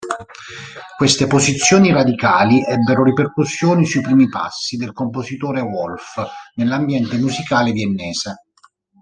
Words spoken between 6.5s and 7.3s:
nell'ambiente